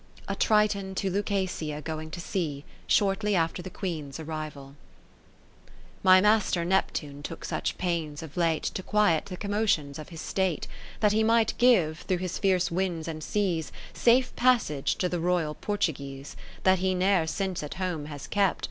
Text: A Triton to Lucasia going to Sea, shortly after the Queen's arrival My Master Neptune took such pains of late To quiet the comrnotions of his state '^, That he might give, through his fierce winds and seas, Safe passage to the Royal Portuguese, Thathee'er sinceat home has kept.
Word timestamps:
A 0.27 0.33
Triton 0.35 0.95
to 0.95 1.11
Lucasia 1.11 1.79
going 1.79 2.09
to 2.09 2.19
Sea, 2.19 2.65
shortly 2.87 3.35
after 3.35 3.61
the 3.61 3.69
Queen's 3.69 4.19
arrival 4.19 4.75
My 6.01 6.19
Master 6.19 6.65
Neptune 6.65 7.21
took 7.21 7.45
such 7.45 7.77
pains 7.77 8.23
of 8.23 8.35
late 8.35 8.63
To 8.63 8.81
quiet 8.81 9.27
the 9.27 9.37
comrnotions 9.37 9.99
of 9.99 10.09
his 10.09 10.19
state 10.19 10.65
'^, 10.97 10.99
That 11.01 11.11
he 11.11 11.23
might 11.23 11.53
give, 11.59 11.99
through 11.99 12.17
his 12.17 12.39
fierce 12.39 12.71
winds 12.71 13.07
and 13.07 13.23
seas, 13.23 13.71
Safe 13.93 14.35
passage 14.35 14.95
to 14.95 15.07
the 15.07 15.19
Royal 15.19 15.53
Portuguese, 15.53 16.35
Thathee'er 16.63 17.27
sinceat 17.27 17.75
home 17.75 18.05
has 18.05 18.25
kept. 18.25 18.59